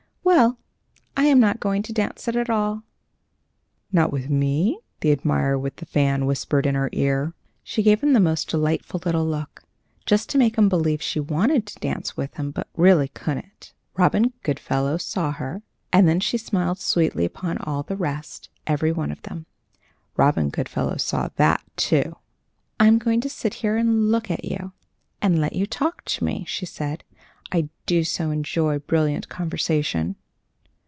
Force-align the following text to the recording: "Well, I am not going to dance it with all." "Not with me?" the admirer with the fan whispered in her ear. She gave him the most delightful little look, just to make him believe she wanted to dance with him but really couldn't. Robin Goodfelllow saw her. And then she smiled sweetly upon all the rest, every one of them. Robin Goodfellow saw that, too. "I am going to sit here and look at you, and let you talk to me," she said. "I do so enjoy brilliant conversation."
"Well, 0.23 0.59
I 1.17 1.25
am 1.25 1.39
not 1.41 1.59
going 1.59 1.81
to 1.83 1.91
dance 1.93 2.25
it 2.27 2.35
with 2.35 2.49
all." 2.49 2.83
"Not 3.91 4.13
with 4.13 4.29
me?" 4.29 4.79
the 5.01 5.11
admirer 5.11 5.57
with 5.59 5.75
the 5.77 5.85
fan 5.85 6.25
whispered 6.25 6.65
in 6.65 6.73
her 6.75 6.89
ear. 6.93 7.33
She 7.63 7.83
gave 7.83 8.01
him 8.01 8.13
the 8.13 8.19
most 8.21 8.47
delightful 8.47 9.01
little 9.03 9.25
look, 9.27 9.63
just 10.05 10.29
to 10.29 10.37
make 10.37 10.57
him 10.57 10.69
believe 10.69 11.01
she 11.01 11.19
wanted 11.19 11.65
to 11.67 11.79
dance 11.79 12.15
with 12.15 12.35
him 12.35 12.51
but 12.51 12.67
really 12.77 13.09
couldn't. 13.09 13.73
Robin 13.97 14.31
Goodfelllow 14.43 15.01
saw 15.01 15.31
her. 15.33 15.63
And 15.91 16.07
then 16.07 16.19
she 16.21 16.37
smiled 16.37 16.79
sweetly 16.79 17.25
upon 17.25 17.57
all 17.57 17.83
the 17.83 17.97
rest, 17.97 18.47
every 18.65 18.91
one 18.93 19.11
of 19.11 19.21
them. 19.23 19.47
Robin 20.15 20.49
Goodfellow 20.49 20.95
saw 20.97 21.29
that, 21.35 21.61
too. 21.75 22.15
"I 22.79 22.87
am 22.87 22.99
going 22.99 23.19
to 23.21 23.29
sit 23.29 23.55
here 23.55 23.75
and 23.75 24.09
look 24.11 24.31
at 24.31 24.45
you, 24.45 24.71
and 25.21 25.39
let 25.41 25.53
you 25.55 25.65
talk 25.65 26.05
to 26.05 26.23
me," 26.23 26.45
she 26.47 26.65
said. 26.65 27.03
"I 27.53 27.67
do 27.85 28.05
so 28.05 28.31
enjoy 28.31 28.79
brilliant 28.79 29.27
conversation." 29.27 30.15